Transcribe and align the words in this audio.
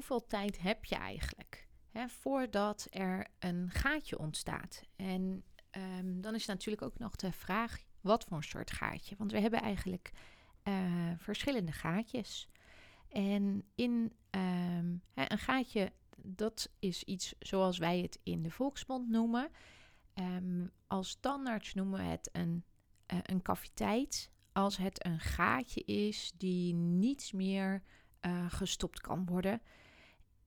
Hoeveel 0.00 0.26
tijd 0.26 0.60
heb 0.60 0.84
je 0.84 0.94
eigenlijk 0.94 1.68
hè, 1.90 2.08
voordat 2.08 2.86
er 2.90 3.26
een 3.38 3.70
gaatje 3.70 4.18
ontstaat? 4.18 4.82
En 4.96 5.44
ehm, 5.70 6.20
dan 6.20 6.34
is 6.34 6.46
natuurlijk 6.46 6.82
ook 6.82 6.98
nog 6.98 7.16
de 7.16 7.32
vraag, 7.32 7.82
wat 8.00 8.24
voor 8.24 8.36
een 8.36 8.42
soort 8.42 8.70
gaatje? 8.70 9.14
Want 9.18 9.32
we 9.32 9.40
hebben 9.40 9.60
eigenlijk 9.60 10.10
uh, 10.64 11.10
verschillende 11.16 11.72
gaatjes. 11.72 12.48
En 13.08 13.64
in 13.74 14.12
ehm, 14.30 14.96
hè, 15.14 15.24
een 15.30 15.38
gaatje, 15.38 15.92
dat 16.16 16.70
is 16.78 17.04
iets 17.04 17.34
zoals 17.38 17.78
wij 17.78 18.00
het 18.00 18.18
in 18.22 18.42
de 18.42 18.50
volksmond 18.50 19.08
noemen. 19.08 19.50
Um, 20.14 20.70
als 20.86 21.16
tandarts 21.20 21.74
noemen 21.74 21.98
we 21.98 22.06
het 22.06 22.28
een, 22.32 22.64
uh, 23.12 23.18
een 23.22 23.42
caviteit. 23.42 24.30
Als 24.52 24.76
het 24.76 25.04
een 25.04 25.20
gaatje 25.20 25.84
is 25.84 26.32
die 26.36 26.74
niets 26.74 27.32
meer 27.32 27.82
uh, 28.26 28.44
gestopt 28.48 29.00
kan 29.00 29.26
worden. 29.26 29.62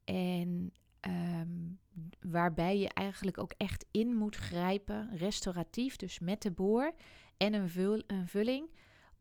En 0.04 0.74
um, 1.02 1.80
waarbij 2.20 2.78
je 2.78 2.90
eigenlijk 2.90 3.38
ook 3.38 3.54
echt 3.58 3.86
in 3.92 4.16
moet 4.16 4.36
grijpen, 4.36 5.18
restauratief, 5.18 5.96
dus 5.96 6.20
met 6.20 6.42
de 6.42 6.52
boor 6.52 6.94
en 7.38 7.54
een, 7.54 7.70
vul, 7.70 8.04
een 8.08 8.28
vulling, 8.28 8.70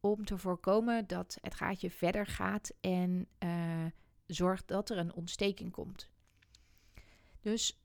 om 0.01 0.25
te 0.25 0.39
voorkomen 0.39 1.07
dat 1.07 1.39
het 1.41 1.55
gaatje 1.55 1.91
verder 1.91 2.27
gaat 2.27 2.73
en 2.81 3.27
uh, 3.45 3.85
zorgt 4.27 4.69
dat 4.69 4.91
er 4.91 4.99
een 4.99 5.15
ontsteking 5.15 5.73
komt. 5.73 6.11
Dus 7.41 7.81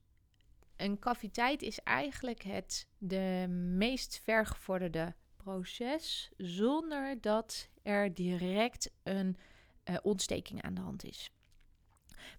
een 0.75 0.99
caviteit 0.99 1.61
is 1.61 1.79
eigenlijk 1.79 2.43
het 2.43 2.87
de 2.97 3.45
meest 3.49 4.19
vergevorderde 4.23 5.15
proces 5.35 6.31
zonder 6.37 7.21
dat 7.21 7.69
er 7.81 8.13
direct 8.13 8.91
een 9.03 9.37
uh, 9.85 9.97
ontsteking 10.01 10.61
aan 10.61 10.73
de 10.73 10.81
hand 10.81 11.03
is. 11.03 11.31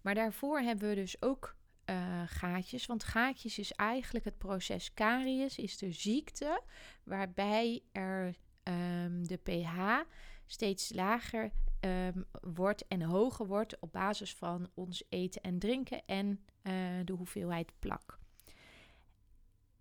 Maar 0.02 0.14
daarvoor 0.14 0.60
hebben 0.60 0.88
we 0.88 0.94
dus 0.94 1.22
ook 1.22 1.56
uh, 1.90 2.22
gaatjes. 2.26 2.86
Want 2.86 3.04
gaatjes 3.04 3.58
is 3.58 3.72
eigenlijk 3.72 4.24
het 4.24 4.38
proces 4.38 4.94
caries, 4.94 5.58
is 5.58 5.78
de 5.78 5.92
ziekte 5.92 6.62
waarbij 7.04 7.82
er 7.92 8.36
um, 8.62 9.26
de 9.26 9.36
pH 9.36 10.00
steeds 10.46 10.92
lager 10.94 11.50
um, 11.80 12.26
wordt 12.40 12.86
en 12.86 13.02
hoger 13.02 13.46
wordt 13.46 13.80
op 13.80 13.92
basis 13.92 14.34
van 14.34 14.70
ons 14.74 15.04
eten 15.08 15.42
en 15.42 15.58
drinken 15.58 16.02
en 16.06 16.44
uh, 16.62 16.74
de 17.04 17.12
hoeveelheid 17.12 17.72
plak. 17.78 18.18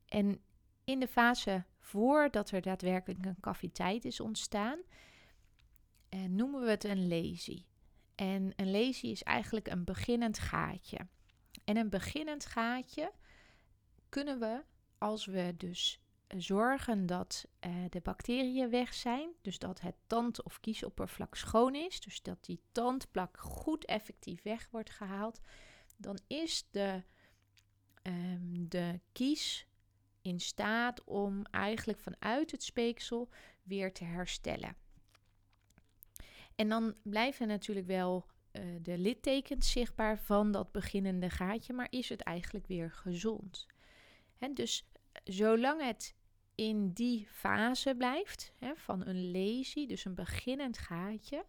En 0.08 0.42
in 0.84 1.00
de 1.00 1.08
fase 1.08 1.64
voordat 1.80 2.52
er 2.52 2.62
daadwerkelijk 2.62 3.26
een 3.26 3.40
caviteit 3.40 4.06
is 4.06 4.20
ontstaan, 4.20 4.80
uh, 6.10 6.26
noemen 6.26 6.62
we 6.62 6.70
het 6.70 6.84
een 6.84 7.08
lesie. 7.08 7.66
En 8.18 8.54
een 8.56 8.72
lesie 8.72 9.12
is 9.12 9.24
eigenlijk 9.24 9.68
een 9.68 9.84
beginnend 9.84 10.40
gaatje. 10.40 11.08
En 11.64 11.78
een 11.78 11.90
beginnend 11.90 12.46
gaatje 12.46 13.12
kunnen 14.10 14.40
we, 14.40 14.64
als 14.98 15.26
we 15.26 15.54
dus 15.58 16.02
zorgen 16.28 17.06
dat 17.06 17.46
uh, 17.66 17.76
de 17.90 18.02
bacteriën 18.02 18.70
weg 18.70 18.94
zijn, 18.94 19.30
dus 19.42 19.60
dat 19.60 19.82
het 19.82 19.96
tand- 20.08 20.44
of 20.44 20.60
kiesoppervlak 20.60 21.36
schoon 21.36 21.76
is, 21.76 22.00
dus 22.00 22.22
dat 22.22 22.46
die 22.46 22.62
tandplak 22.72 23.38
goed 23.40 23.86
effectief 23.86 24.42
weg 24.42 24.68
wordt 24.72 24.90
gehaald, 24.90 25.42
dan 25.98 26.20
is 26.28 26.68
de, 26.72 27.04
um, 28.04 28.70
de 28.70 29.00
kies 29.12 29.68
in 30.22 30.40
staat 30.40 31.04
om 31.04 31.46
eigenlijk 31.46 32.00
vanuit 32.00 32.52
het 32.52 32.64
speeksel 32.64 33.30
weer 33.64 33.94
te 33.94 34.04
herstellen. 34.04 34.76
En 36.58 36.70
dan 36.70 36.96
blijven 37.04 37.48
natuurlijk 37.48 37.88
wel 37.88 38.26
uh, 38.52 38.64
de 38.82 38.98
littekens 38.98 39.72
zichtbaar 39.72 40.20
van 40.20 40.52
dat 40.52 40.72
beginnende 40.72 41.30
gaatje, 41.30 41.74
maar 41.74 41.88
is 41.90 42.10
het 42.10 42.22
eigenlijk 42.22 42.68
weer 42.68 42.92
gezond? 42.92 43.68
Hè, 44.38 44.54
dus 44.54 44.86
zolang 45.24 45.82
het 45.82 46.16
in 46.56 46.92
die 46.94 47.28
fase 47.32 47.96
blijft 47.96 48.54
hè, 48.58 48.76
van 48.76 49.06
een 49.06 49.32
lesie, 49.32 49.88
dus 49.88 50.06
een 50.06 50.16
beginnend 50.16 50.78
gaatje, 50.78 51.46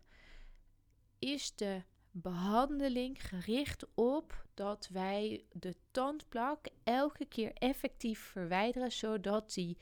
is 1.19 1.55
de 1.55 1.83
behandeling 2.11 3.29
gericht 3.29 3.87
op 3.95 4.47
dat 4.55 4.89
wij 4.93 5.45
de 5.53 5.75
tandplak 5.91 6.67
elke 6.85 7.25
keer 7.25 7.53
effectief 7.53 8.21
verwijderen, 8.21 8.93
zodat 8.93 9.55
die 9.55 9.79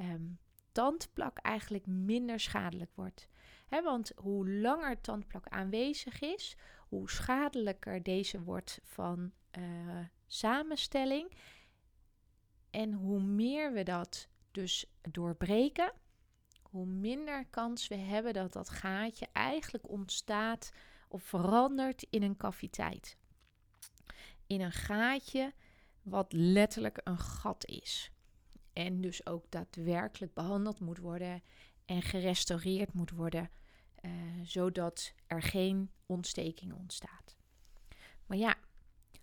um, 0.00 0.38
tandplak 0.78 1.38
eigenlijk 1.38 1.86
minder 1.86 2.40
schadelijk 2.40 2.90
wordt 2.94 3.28
want 3.68 4.12
hoe 4.16 4.50
langer 4.50 5.00
tandplak 5.00 5.48
aanwezig 5.48 6.20
is, 6.20 6.56
hoe 6.88 7.10
schadelijker 7.10 8.02
deze 8.02 8.42
wordt 8.42 8.80
van 8.82 9.32
uh, 9.58 9.98
samenstelling. 10.26 11.32
En 12.70 12.92
hoe 12.92 13.20
meer 13.20 13.72
we 13.72 13.82
dat 13.82 14.28
dus 14.50 14.86
doorbreken, 15.10 15.92
hoe 16.62 16.86
minder 16.86 17.46
kans 17.46 17.88
we 17.88 17.94
hebben 17.96 18.32
dat 18.32 18.52
dat 18.52 18.68
gaatje 18.68 19.26
eigenlijk 19.32 19.88
ontstaat 19.88 20.70
of 21.08 21.22
verandert 21.22 22.06
in 22.10 22.22
een 22.22 22.36
caviteit. 22.36 23.16
In 24.46 24.60
een 24.60 24.72
gaatje 24.72 25.52
wat 26.02 26.32
letterlijk 26.32 27.00
een 27.04 27.18
gat 27.18 27.66
is. 27.66 28.10
En 28.78 29.00
dus 29.00 29.26
ook 29.26 29.44
daadwerkelijk 29.48 30.34
behandeld 30.34 30.80
moet 30.80 30.98
worden 30.98 31.42
en 31.84 32.02
gerestaureerd 32.02 32.92
moet 32.92 33.10
worden, 33.10 33.50
uh, 34.04 34.12
zodat 34.42 35.12
er 35.26 35.42
geen 35.42 35.90
ontsteking 36.06 36.72
ontstaat. 36.72 37.36
Maar 38.26 38.36
ja, 38.36 38.56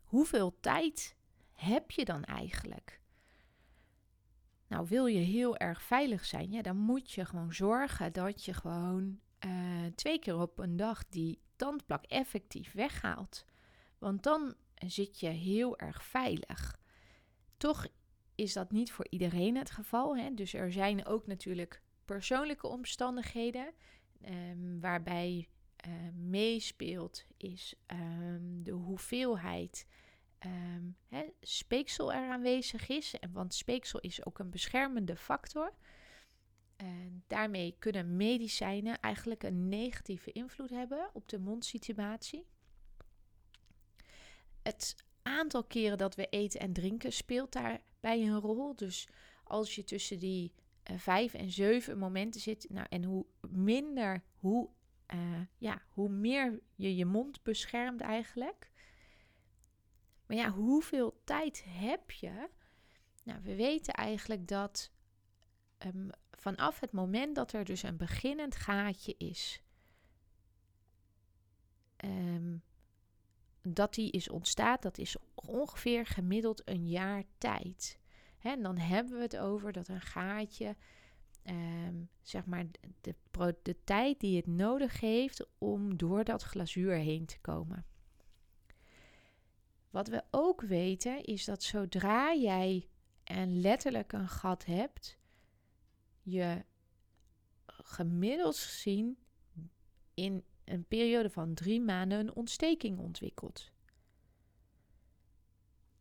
hoeveel 0.04 0.60
tijd 0.60 1.16
heb 1.52 1.92
je 1.92 2.06
dan 2.06 2.24
eigenlijk? 2.24 3.02
Nou, 4.68 4.88
wil 4.88 5.06
je 5.06 5.20
heel 5.20 5.58
erg 5.58 5.82
veilig 5.82 6.26
zijn, 6.26 6.52
ja, 6.52 6.62
dan 6.62 6.78
moet 6.78 7.12
je 7.12 7.26
gewoon 7.26 7.54
zorgen 7.54 8.14
dat 8.14 8.46
je 8.46 8.54
gewoon 8.54 9.20
uh, 9.46 9.86
twee 9.96 10.20
keer 10.20 10.40
op 10.40 10.60
een 10.60 10.76
dag 10.76 11.08
die 11.10 11.42
tandplak 11.56 12.06
effectief 12.06 12.74
weghaalt. 12.74 13.46
Want 13.98 14.24
dan 14.24 14.56
zit 14.88 15.20
je 15.20 15.28
heel 15.28 15.78
erg 15.78 16.04
veilig. 16.04 16.80
Toch 17.58 17.88
is 18.36 18.54
dat 18.54 18.72
niet 18.72 18.92
voor 18.92 19.08
iedereen 19.10 19.56
het 19.58 19.72
geval. 19.72 20.18
Hè? 20.18 20.34
Dus 20.34 20.54
er 20.54 20.72
zijn 20.72 21.06
ook 21.06 21.28
natuurlijk 21.28 21.82
persoonlijke 22.06 22.68
omstandigheden 22.68 23.74
um, 24.26 24.80
waarbij 24.80 25.50
uh, 25.88 25.94
meespeelt 26.14 27.26
is 27.38 27.76
um, 27.88 28.64
de 28.64 28.72
hoeveelheid 28.72 29.88
hè, 31.08 31.26
speeksel 31.42 32.14
er 32.14 32.32
aanwezig 32.32 32.88
is. 32.88 33.20
En, 33.20 33.32
want 33.32 33.54
speeksel 33.54 34.00
is 34.00 34.26
ook 34.26 34.40
een 34.40 34.50
beschermende 34.50 35.16
factor. 35.16 35.74
Daarmee 37.28 37.76
kunnen 37.80 38.16
medicijnen 38.16 39.00
eigenlijk 39.00 39.44
een 39.44 39.70
negatieve 39.70 40.32
invloed 40.32 40.70
hebben 40.70 41.10
op 41.14 41.30
de 41.30 41.40
mondsituatie. 41.40 42.48
Het 44.64 44.96
aantal 45.22 45.64
keren 45.64 45.98
dat 45.98 46.16
we 46.16 46.28
eten 46.30 46.60
en 46.60 46.74
drinken 46.74 47.14
speelt 47.14 47.52
daarbij 48.06 48.28
een 48.28 48.40
rol. 48.40 48.76
Dus 48.76 49.08
als 49.44 49.76
je 49.76 49.84
tussen 49.84 50.20
die 50.20 50.54
uh, 50.92 50.98
vijf 50.98 51.34
en 51.34 51.52
zeven 51.52 51.98
momenten 51.98 52.42
zit. 52.42 52.70
Nou, 52.70 52.88
en 52.90 53.04
hoe 53.04 53.26
minder, 53.50 54.24
hoe, 54.40 54.70
uh, 55.14 55.42
ja, 55.58 55.82
hoe 55.90 56.10
meer 56.10 56.60
je 56.76 56.96
je 56.96 57.06
mond 57.06 57.44
beschermt 57.44 58.02
eigenlijk. 58.02 58.72
Maar 60.26 60.38
ja, 60.38 60.52
hoeveel 60.52 61.22
tijd 61.24 61.64
heb 61.68 62.12
je? 62.12 62.50
Nou, 63.24 63.40
we 63.44 63.56
weten 63.56 63.94
eigenlijk 63.94 64.48
dat 64.48 64.92
um, 65.86 66.10
vanaf 66.32 66.80
het 66.80 66.92
moment 66.92 67.36
dat 67.36 67.54
er 67.54 67.66
dus 67.66 67.84
een 67.84 67.98
beginnend 67.98 68.56
gaatje 68.56 69.16
is, 69.18 69.62
um, 71.98 72.64
dat 73.68 73.94
die 73.94 74.12
is 74.12 74.30
ontstaat, 74.30 74.82
dat 74.82 74.98
is 74.98 75.18
ongeveer 75.36 76.06
gemiddeld 76.06 76.62
een 76.70 76.88
jaar 76.88 77.24
tijd. 77.38 78.00
En 78.40 78.62
dan 78.62 78.78
hebben 78.78 79.16
we 79.16 79.22
het 79.22 79.38
over 79.38 79.72
dat 79.72 79.88
een 79.88 80.02
gaatje 80.02 80.76
ehm, 81.44 81.96
zeg 82.22 82.46
maar 82.46 82.66
de, 83.02 83.16
de 83.62 83.76
tijd 83.84 84.20
die 84.20 84.36
het 84.36 84.48
nodig 84.48 85.00
heeft 85.00 85.48
om 85.58 85.98
door 85.98 86.24
dat 86.24 86.44
glazuur 86.44 86.96
heen 86.96 87.26
te 87.26 87.40
komen. 87.40 87.86
Wat 89.90 90.08
we 90.08 90.24
ook 90.32 90.62
weten 90.62 91.24
is 91.24 91.46
dat 91.46 91.64
zodra 91.64 92.34
jij 92.34 92.90
en 93.24 93.62
letterlijk 93.62 94.14
een 94.14 94.30
gat 94.30 94.66
hebt, 94.66 95.18
je 96.22 96.66
gemiddeld 97.66 98.58
gezien 98.58 99.18
in 100.14 100.44
een 100.66 100.86
periode 100.88 101.30
van 101.30 101.54
drie 101.54 101.82
maanden 101.82 102.20
een 102.20 102.36
ontsteking 102.36 103.00
ontwikkelt. 103.00 103.72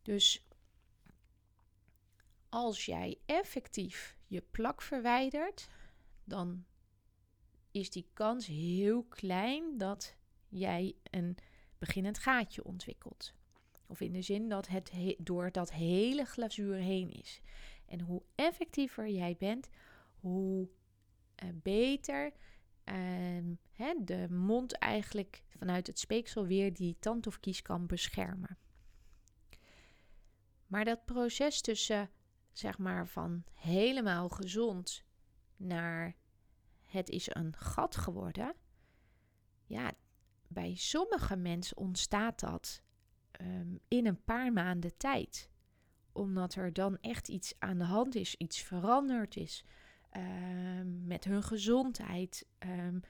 Dus 0.02 0.46
als 2.48 2.84
jij 2.84 3.18
effectief 3.26 4.16
je 4.26 4.40
plak 4.50 4.82
verwijdert, 4.82 5.68
dan 6.24 6.64
is 7.70 7.90
die 7.90 8.06
kans 8.12 8.46
heel 8.46 9.04
klein 9.04 9.78
dat 9.78 10.16
jij 10.48 10.94
een 11.10 11.36
beginnend 11.78 12.18
gaatje 12.18 12.64
ontwikkelt. 12.64 13.34
Of 13.86 14.00
in 14.00 14.12
de 14.12 14.22
zin 14.22 14.48
dat 14.48 14.68
het 14.68 15.16
door 15.18 15.52
dat 15.52 15.72
hele 15.72 16.24
glazuur 16.24 16.74
heen 16.74 17.10
is. 17.10 17.40
En 17.86 18.00
hoe 18.00 18.22
effectiever 18.34 19.08
jij 19.08 19.36
bent, 19.38 19.68
hoe 20.20 20.68
uh, 21.44 21.48
beter 21.52 22.32
hè, 23.72 23.94
de 24.04 24.26
mond 24.30 24.78
eigenlijk 24.78 25.42
vanuit 25.48 25.86
het 25.86 25.98
speeksel 25.98 26.46
weer 26.46 26.74
die 26.74 26.96
tand 26.98 27.26
of 27.26 27.40
kies 27.40 27.62
kan 27.62 27.86
beschermen. 27.86 28.58
Maar 30.66 30.84
dat 30.84 31.04
proces 31.04 31.60
tussen, 31.60 32.10
zeg 32.52 32.78
maar, 32.78 33.08
van 33.08 33.44
helemaal 33.54 34.28
gezond 34.28 35.04
naar 35.56 36.16
het 36.82 37.08
is 37.08 37.34
een 37.34 37.56
gat 37.56 37.96
geworden. 37.96 38.54
Ja, 39.66 39.92
bij 40.48 40.74
sommige 40.74 41.36
mensen 41.36 41.76
ontstaat 41.76 42.40
dat 42.40 42.82
um, 43.40 43.80
in 43.88 44.06
een 44.06 44.24
paar 44.24 44.52
maanden 44.52 44.96
tijd. 44.96 45.48
Omdat 46.12 46.54
er 46.54 46.72
dan 46.72 46.98
echt 47.00 47.28
iets 47.28 47.54
aan 47.58 47.78
de 47.78 47.84
hand 47.84 48.14
is, 48.14 48.34
iets 48.34 48.62
veranderd 48.62 49.36
is 49.36 49.64
um, 50.16 51.06
met 51.06 51.24
hun 51.24 51.42
gezondheid. 51.42 52.46
Um, 52.58 53.00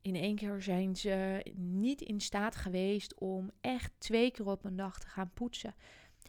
in 0.00 0.14
één 0.14 0.36
keer 0.36 0.62
zijn 0.62 0.96
ze 0.96 1.46
niet 1.54 2.00
in 2.00 2.20
staat 2.20 2.56
geweest 2.56 3.14
om 3.14 3.50
echt 3.60 3.92
twee 3.98 4.30
keer 4.30 4.46
op 4.46 4.64
een 4.64 4.76
dag 4.76 4.98
te 4.98 5.06
gaan 5.06 5.30
poetsen. 5.34 5.74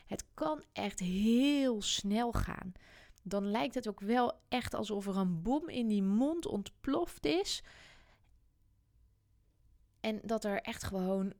Het 0.05 0.25
kan 0.33 0.63
echt 0.73 0.99
heel 0.99 1.81
snel 1.81 2.31
gaan. 2.31 2.71
Dan 3.23 3.51
lijkt 3.51 3.75
het 3.75 3.87
ook 3.87 3.99
wel 3.99 4.39
echt 4.47 4.73
alsof 4.73 5.07
er 5.07 5.17
een 5.17 5.41
bom 5.41 5.69
in 5.69 5.87
die 5.87 6.03
mond 6.03 6.45
ontploft 6.45 7.25
is. 7.25 7.63
En 9.99 10.19
dat 10.23 10.43
er 10.43 10.61
echt 10.61 10.83
gewoon 10.83 11.33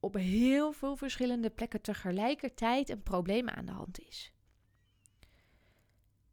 op 0.00 0.14
heel 0.14 0.72
veel 0.72 0.96
verschillende 0.96 1.50
plekken 1.50 1.80
tegelijkertijd 1.80 2.88
een 2.88 3.02
probleem 3.02 3.48
aan 3.48 3.66
de 3.66 3.72
hand 3.72 4.00
is. 4.00 4.32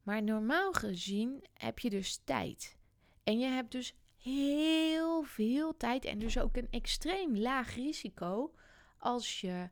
Maar 0.03 0.23
normaal 0.23 0.73
gezien 0.73 1.43
heb 1.53 1.79
je 1.79 1.89
dus 1.89 2.21
tijd. 2.23 2.77
En 3.23 3.39
je 3.39 3.45
hebt 3.45 3.71
dus 3.71 3.95
heel 4.17 5.23
veel 5.23 5.77
tijd 5.77 6.05
en 6.05 6.19
dus 6.19 6.39
ook 6.39 6.57
een 6.57 6.67
extreem 6.69 7.37
laag 7.37 7.75
risico 7.75 8.53
als 8.97 9.41
je 9.41 9.69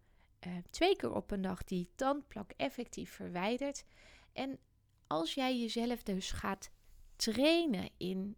uh, 0.48 0.54
twee 0.69 0.95
keer 0.95 1.13
op 1.13 1.31
een 1.31 1.42
dag 1.42 1.63
die 1.63 1.89
tandplak 1.95 2.51
effectief 2.57 3.12
verwijdert. 3.12 3.86
En 4.33 4.60
als 5.07 5.33
jij 5.33 5.60
jezelf 5.60 6.04
dus 6.04 6.31
gaat 6.31 6.72
trainen 7.16 7.89
in, 7.98 8.36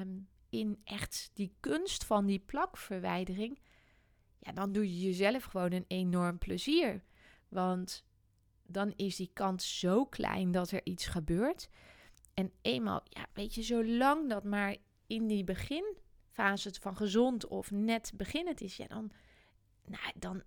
um, 0.00 0.28
in 0.48 0.80
echt 0.84 1.30
die 1.34 1.54
kunst 1.60 2.04
van 2.04 2.26
die 2.26 2.38
plakverwijdering, 2.38 3.60
ja, 4.38 4.52
dan 4.52 4.72
doe 4.72 4.94
je 4.94 5.06
jezelf 5.06 5.44
gewoon 5.44 5.72
een 5.72 5.84
enorm 5.88 6.38
plezier. 6.38 7.04
Want 7.48 8.04
dan 8.72 8.92
is 8.96 9.16
die 9.16 9.30
kans 9.32 9.78
zo 9.78 10.04
klein 10.04 10.50
dat 10.50 10.70
er 10.70 10.80
iets 10.84 11.06
gebeurt. 11.06 11.68
En 12.34 12.52
eenmaal, 12.62 13.00
ja, 13.04 13.26
weet 13.32 13.54
je, 13.54 13.62
zolang 13.62 14.28
dat 14.28 14.44
maar 14.44 14.76
in 15.06 15.26
die 15.26 15.44
beginfase 15.44 16.74
van 16.80 16.96
gezond 16.96 17.46
of 17.46 17.70
net 17.70 18.12
beginnend 18.16 18.60
is, 18.60 18.76
ja, 18.76 18.86
dan, 18.86 19.12
nou, 19.84 20.12
dan 20.18 20.42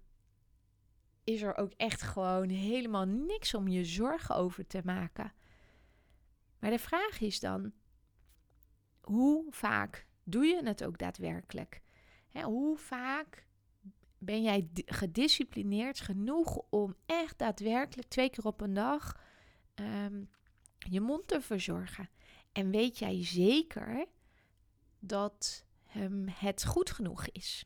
is 1.23 1.41
er 1.41 1.57
ook 1.57 1.71
echt 1.77 2.01
gewoon 2.01 2.49
helemaal 2.49 3.05
niks 3.05 3.53
om 3.53 3.67
je 3.67 3.85
zorgen 3.85 4.35
over 4.35 4.67
te 4.67 4.81
maken. 4.83 5.33
Maar 6.59 6.71
de 6.71 6.79
vraag 6.79 7.19
is 7.19 7.39
dan, 7.39 7.73
hoe 9.01 9.45
vaak 9.49 10.07
doe 10.23 10.45
je 10.45 10.61
het 10.63 10.83
ook 10.83 10.97
daadwerkelijk? 10.97 11.81
hoe 12.41 12.77
vaak 12.77 13.45
ben 14.25 14.43
jij 14.43 14.69
gedisciplineerd 14.73 15.99
genoeg 15.99 16.61
om 16.69 16.95
echt 17.05 17.37
daadwerkelijk 17.37 18.07
twee 18.07 18.29
keer 18.29 18.45
op 18.45 18.61
een 18.61 18.73
dag 18.73 19.19
um, 19.75 20.29
je 20.77 21.01
mond 21.01 21.27
te 21.27 21.41
verzorgen? 21.41 22.09
En 22.51 22.69
weet 22.69 22.99
jij 22.99 23.23
zeker 23.25 24.05
dat 24.99 25.65
het 26.29 26.65
goed 26.65 26.91
genoeg 26.91 27.27
is? 27.27 27.65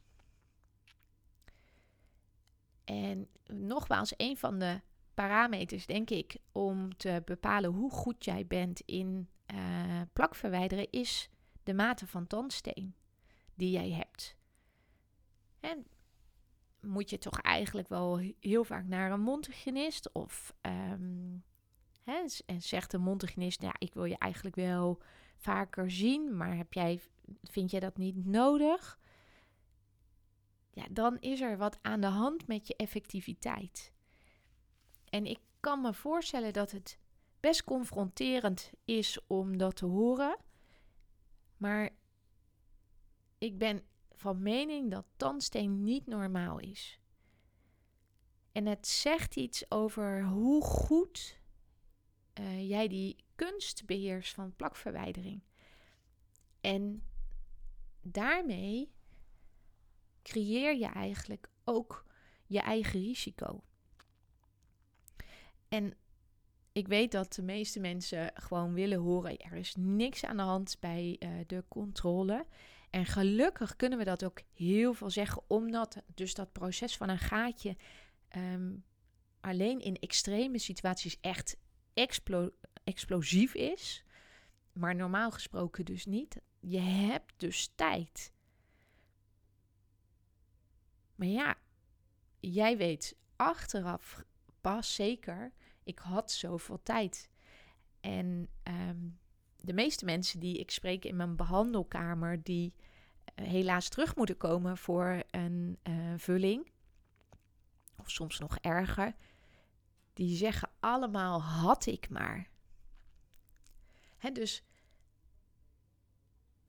En 2.83 3.27
nogmaals, 3.45 4.13
een 4.17 4.37
van 4.37 4.59
de 4.59 4.81
parameters, 5.13 5.85
denk 5.85 6.09
ik, 6.09 6.37
om 6.51 6.97
te 6.97 7.21
bepalen 7.25 7.71
hoe 7.71 7.91
goed 7.91 8.25
jij 8.25 8.47
bent 8.47 8.79
in 8.79 9.29
uh, 9.53 10.01
plak 10.13 10.35
verwijderen, 10.35 10.91
is 10.91 11.29
de 11.63 11.73
mate 11.73 12.07
van 12.07 12.27
tandsteen 12.27 12.95
die 13.55 13.71
jij 13.71 13.91
hebt. 13.91 14.35
En 15.59 15.85
moet 16.81 17.09
je 17.09 17.17
toch 17.17 17.41
eigenlijk 17.41 17.87
wel 17.87 18.17
heel 18.39 18.63
vaak 18.63 18.85
naar 18.85 19.11
een 19.11 19.21
mondhygiënist. 19.21 20.11
Of 20.11 20.53
um, 20.61 21.43
hè, 22.03 22.25
en 22.45 22.61
zegt 22.61 22.91
de 22.91 22.97
mondhygiënist, 22.97 23.61
ja, 23.61 23.75
ik 23.77 23.93
wil 23.93 24.05
je 24.05 24.17
eigenlijk 24.17 24.55
wel 24.55 25.01
vaker 25.37 25.91
zien, 25.91 26.37
maar 26.37 26.57
heb 26.57 26.73
jij, 26.73 27.01
vind 27.43 27.71
jij 27.71 27.79
dat 27.79 27.97
niet 27.97 28.25
nodig? 28.25 28.99
Ja, 30.71 30.85
dan 30.91 31.19
is 31.19 31.41
er 31.41 31.57
wat 31.57 31.79
aan 31.81 32.01
de 32.01 32.07
hand 32.07 32.47
met 32.47 32.67
je 32.67 32.75
effectiviteit. 32.75 33.93
En 35.09 35.25
ik 35.25 35.39
kan 35.59 35.81
me 35.81 35.93
voorstellen 35.93 36.53
dat 36.53 36.71
het 36.71 36.99
best 37.39 37.63
confronterend 37.63 38.71
is 38.85 39.19
om 39.27 39.57
dat 39.57 39.75
te 39.75 39.85
horen. 39.85 40.37
Maar 41.57 41.89
ik 43.37 43.57
ben 43.57 43.81
van 44.17 44.41
mening 44.41 44.91
dat 44.91 45.05
tandsteen 45.15 45.83
niet 45.83 46.07
normaal 46.07 46.59
is. 46.59 46.99
En 48.51 48.65
het 48.65 48.87
zegt 48.87 49.35
iets 49.35 49.71
over 49.71 50.23
hoe 50.23 50.63
goed 50.63 51.39
uh, 52.39 52.69
jij 52.69 52.87
die 52.87 53.15
kunst 53.35 53.85
beheerst 53.85 54.33
van 54.33 54.55
plakverwijdering. 54.55 55.41
En 56.61 57.03
daarmee 58.01 58.91
creëer 60.23 60.75
je 60.75 60.85
eigenlijk 60.85 61.49
ook 61.63 62.05
je 62.45 62.59
eigen 62.59 62.99
risico. 62.99 63.63
En 65.67 65.93
ik 66.71 66.87
weet 66.87 67.11
dat 67.11 67.33
de 67.33 67.41
meeste 67.41 67.79
mensen 67.79 68.31
gewoon 68.33 68.73
willen 68.73 68.99
horen: 68.99 69.37
er 69.37 69.53
is 69.53 69.75
niks 69.75 70.25
aan 70.25 70.37
de 70.37 70.43
hand 70.43 70.77
bij 70.79 71.15
uh, 71.19 71.29
de 71.47 71.63
controle. 71.67 72.45
En 72.89 73.05
gelukkig 73.05 73.75
kunnen 73.75 73.97
we 73.97 74.03
dat 74.03 74.23
ook 74.23 74.41
heel 74.53 74.93
veel 74.93 75.09
zeggen, 75.09 75.43
omdat 75.47 75.97
dus 76.13 76.33
dat 76.33 76.51
proces 76.51 76.97
van 76.97 77.09
een 77.09 77.19
gaatje 77.19 77.77
ehm, 78.27 78.75
alleen 79.39 79.79
in 79.79 79.95
extreme 79.95 80.59
situaties 80.59 81.17
echt 81.21 81.57
explosief 82.83 83.53
is. 83.53 84.03
Maar 84.73 84.95
normaal 84.95 85.31
gesproken 85.31 85.85
dus 85.85 86.05
niet. 86.05 86.41
Je 86.59 86.79
hebt 86.79 87.33
dus 87.37 87.71
tijd. 87.75 88.31
Maar 91.15 91.27
ja, 91.27 91.55
jij 92.39 92.77
weet 92.77 93.15
achteraf 93.35 94.23
pas 94.61 94.95
zeker, 94.95 95.53
ik 95.83 95.99
had 95.99 96.31
zoveel 96.31 96.83
tijd. 96.83 97.29
En 97.99 98.49
um, 98.63 99.19
de 99.67 99.73
meeste 99.73 100.05
mensen 100.05 100.39
die 100.39 100.57
ik 100.57 100.71
spreek 100.71 101.05
in 101.05 101.15
mijn 101.15 101.35
behandelkamer, 101.35 102.43
die 102.43 102.73
eh, 103.35 103.47
helaas 103.47 103.89
terug 103.89 104.15
moeten 104.15 104.37
komen 104.37 104.77
voor 104.77 105.23
een 105.31 105.77
uh, 105.83 106.13
vulling, 106.17 106.71
of 107.97 108.09
soms 108.09 108.39
nog 108.39 108.57
erger, 108.57 109.15
die 110.13 110.35
zeggen 110.35 110.69
allemaal 110.79 111.41
had 111.41 111.85
ik 111.85 112.09
maar. 112.09 112.49
Hè, 114.17 114.31
dus 114.31 114.63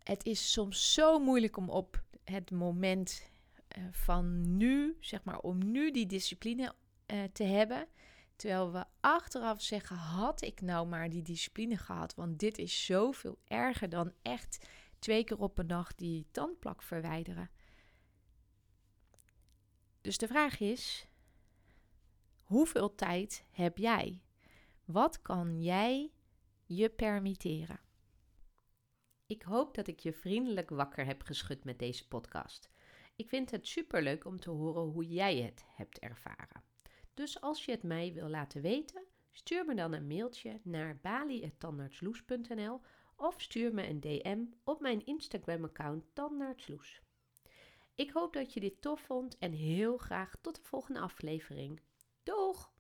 het 0.03 0.25
is 0.25 0.53
soms 0.53 0.93
zo 0.93 1.19
moeilijk 1.19 1.57
om 1.57 1.71
op 1.71 2.03
het 2.25 2.51
moment 2.51 3.31
uh, 3.79 3.85
van 3.91 4.57
nu, 4.57 4.97
zeg 5.01 5.25
maar, 5.25 5.39
om 5.39 5.71
nu 5.71 5.91
die 5.91 6.07
discipline 6.07 6.75
uh, 7.07 7.25
te 7.33 7.45
hebben. 7.45 7.87
Terwijl 8.39 8.73
we 8.73 8.85
achteraf 9.01 9.63
zeggen: 9.63 9.97
had 9.97 10.43
ik 10.43 10.61
nou 10.61 10.87
maar 10.87 11.11
die 11.11 11.23
discipline 11.23 11.77
gehad? 11.77 12.15
Want 12.15 12.39
dit 12.39 12.59
is 12.59 12.85
zoveel 12.85 13.39
erger 13.45 13.89
dan 13.89 14.13
echt 14.23 14.69
twee 14.99 15.25
keer 15.25 15.39
op 15.39 15.59
een 15.59 15.67
dag 15.67 15.95
die 15.95 16.27
tandplak 16.31 16.83
verwijderen. 16.83 17.51
Dus 20.01 20.19
de 20.19 20.27
vraag 20.27 20.61
is: 20.61 21.07
hoeveel 22.43 22.95
tijd 22.95 23.45
heb 23.51 23.79
jij? 23.79 24.23
Wat 24.85 25.23
kan 25.23 25.63
jij 25.63 26.13
je 26.65 26.89
permitteren? 26.89 27.81
Ik 29.27 29.43
hoop 29.43 29.75
dat 29.75 29.87
ik 29.87 30.01
je 30.01 30.13
vriendelijk 30.13 30.71
wakker 30.71 31.07
heb 31.07 31.23
geschud 31.23 31.65
met 31.65 31.79
deze 31.79 32.09
podcast. 32.09 32.71
Ik 33.17 33.29
vind 33.29 33.51
het 33.51 33.69
superleuk 33.69 34.25
om 34.25 34.41
te 34.41 34.51
horen 34.51 34.83
hoe 34.83 35.09
jij 35.09 35.37
het 35.37 35.65
hebt 35.67 35.99
ervaren. 35.99 36.63
Dus 37.19 37.41
als 37.41 37.65
je 37.65 37.71
het 37.71 37.83
mij 37.83 38.13
wil 38.13 38.29
laten 38.29 38.63
weten, 38.63 39.03
stuur 39.31 39.65
me 39.65 39.75
dan 39.75 39.93
een 39.93 40.07
mailtje 40.07 40.61
naar 40.63 40.99
bali.tandartsloes.nl 41.03 42.81
of 43.17 43.41
stuur 43.41 43.75
me 43.75 43.89
een 43.89 44.01
DM 44.01 44.45
op 44.65 44.81
mijn 44.81 45.07
Instagram-account 45.07 46.05
Tandartsloes. 46.13 47.03
Ik 47.95 48.11
hoop 48.11 48.33
dat 48.33 48.55
je 48.55 48.61
dit 48.61 48.83
tof 48.83 49.01
vond 49.01 49.39
en 49.39 49.53
heel 49.53 49.97
graag 49.97 50.37
tot 50.41 50.55
de 50.55 50.63
volgende 50.63 51.01
aflevering. 51.01 51.81
Doeg! 52.23 52.73